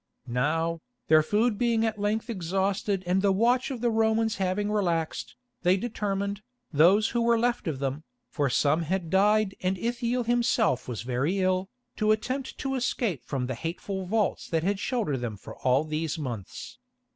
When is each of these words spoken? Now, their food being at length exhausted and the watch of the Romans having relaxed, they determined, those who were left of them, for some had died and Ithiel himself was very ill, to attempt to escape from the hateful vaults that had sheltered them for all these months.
Now, 0.25 0.81
their 1.09 1.21
food 1.21 1.59
being 1.59 1.85
at 1.85 1.99
length 1.99 2.27
exhausted 2.27 3.03
and 3.05 3.21
the 3.21 3.31
watch 3.31 3.69
of 3.69 3.81
the 3.81 3.91
Romans 3.91 4.37
having 4.37 4.71
relaxed, 4.71 5.35
they 5.61 5.77
determined, 5.77 6.41
those 6.73 7.09
who 7.09 7.21
were 7.21 7.37
left 7.37 7.67
of 7.67 7.77
them, 7.77 8.03
for 8.27 8.49
some 8.49 8.81
had 8.81 9.11
died 9.11 9.53
and 9.61 9.77
Ithiel 9.77 10.23
himself 10.23 10.87
was 10.87 11.03
very 11.03 11.37
ill, 11.37 11.69
to 11.97 12.11
attempt 12.11 12.57
to 12.57 12.73
escape 12.73 13.23
from 13.23 13.45
the 13.45 13.53
hateful 13.53 14.07
vaults 14.07 14.49
that 14.49 14.63
had 14.63 14.79
sheltered 14.79 15.17
them 15.17 15.37
for 15.37 15.55
all 15.57 15.83
these 15.83 16.17
months. 16.17 16.79